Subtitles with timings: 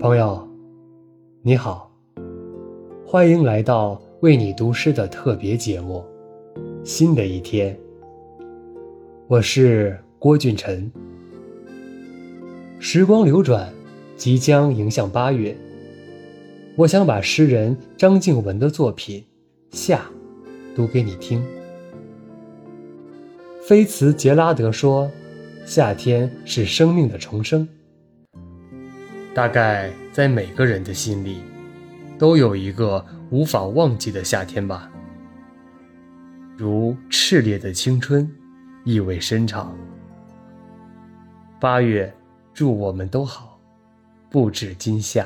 [0.00, 0.48] 朋友，
[1.42, 1.90] 你好，
[3.04, 6.04] 欢迎来到为你读诗的特别节目。
[6.84, 7.76] 新的一天，
[9.26, 10.88] 我是郭俊辰。
[12.78, 13.68] 时光流转，
[14.16, 15.56] 即将迎向八月，
[16.76, 19.20] 我想把诗人张静文的作品
[19.76, 20.08] 《夏》
[20.76, 21.44] 读给你听。
[23.66, 25.10] 菲茨杰拉德说
[25.66, 27.68] ：“夏天是生命的重生。”
[29.38, 31.44] 大概在每个人的心里，
[32.18, 34.90] 都有一个无法忘记的夏天吧。
[36.56, 38.28] 如炽烈的青春，
[38.82, 39.72] 意味深长。
[41.60, 42.12] 八月，
[42.52, 43.60] 祝我们都好，
[44.28, 45.24] 不止今夏。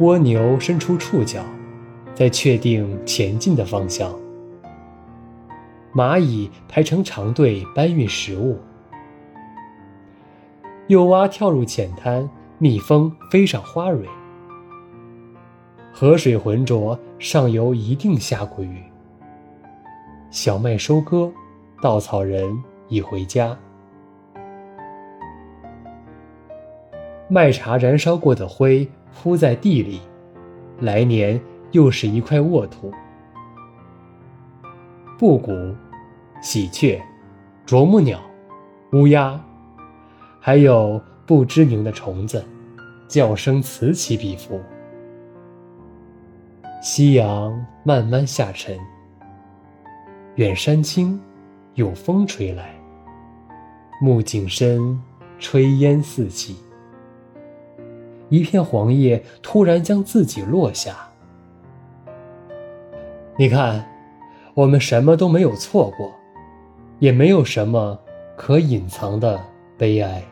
[0.00, 1.44] 蜗牛伸出触角。
[2.14, 4.14] 在确定前进的方向，
[5.94, 8.58] 蚂蚁排成长队搬运食物，
[10.88, 14.06] 幼蛙跳入浅滩，蜜蜂飞上花蕊。
[15.90, 18.82] 河水浑浊，上游一定下过雨。
[20.30, 21.30] 小麦收割，
[21.80, 23.56] 稻草人已回家。
[27.28, 30.00] 麦茶燃烧过的灰铺在地里，
[30.80, 31.40] 来年。
[31.72, 32.92] 又是一块沃土。
[35.18, 35.52] 布谷、
[36.40, 37.00] 喜鹊、
[37.66, 38.20] 啄木鸟、
[38.92, 39.40] 乌鸦，
[40.40, 42.44] 还有不知名的虫子，
[43.08, 44.60] 叫声此起彼伏。
[46.82, 48.76] 夕阳慢慢下沉，
[50.34, 51.20] 远山青，
[51.74, 52.74] 有风吹来，
[54.00, 55.00] 木景深，
[55.38, 56.56] 炊烟四起。
[58.28, 61.11] 一片黄叶突然将自己落下。
[63.36, 63.84] 你看，
[64.54, 66.12] 我们什么都没有错过，
[66.98, 67.98] 也没有什么
[68.36, 69.40] 可隐藏的
[69.78, 70.22] 悲哀。